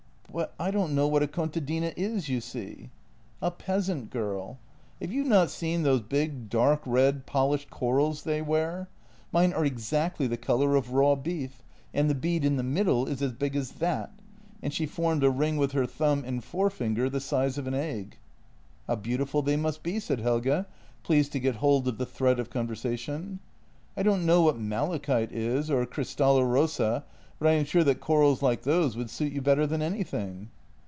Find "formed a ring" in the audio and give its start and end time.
14.85-15.57